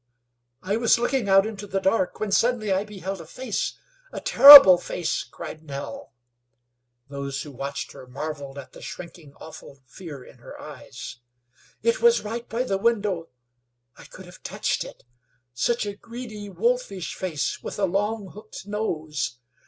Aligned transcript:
"I 0.63 0.77
was 0.77 0.97
looking 0.97 1.29
out 1.29 1.45
into 1.45 1.67
the 1.67 1.79
dark, 1.79 2.19
when 2.19 2.31
suddenly 2.31 2.71
I 2.73 2.83
beheld 2.83 3.21
a 3.21 3.25
face, 3.27 3.77
a 4.11 4.19
terrible 4.19 4.79
face!" 4.79 5.23
cried 5.23 5.61
Nell. 5.63 6.11
Those 7.07 7.43
who 7.43 7.51
watched 7.51 7.91
her 7.91 8.07
marveled 8.07 8.57
at 8.57 8.73
the 8.73 8.81
shrinking, 8.81 9.35
awful 9.35 9.79
fear 9.85 10.23
in 10.23 10.39
her 10.39 10.59
eyes. 10.59 11.17
"It 11.83 12.01
was 12.01 12.23
right 12.23 12.49
by 12.49 12.63
the 12.63 12.79
window. 12.79 13.29
I 13.95 14.05
could 14.05 14.25
have 14.25 14.41
touched 14.41 14.83
it. 14.83 15.03
Such 15.53 15.85
a 15.85 15.97
greedy, 15.97 16.49
wolfish 16.49 17.13
face, 17.13 17.61
with 17.61 17.77
a 17.77 17.85
long, 17.85 18.31
hooked 18.31 18.65
nose! 18.65 19.37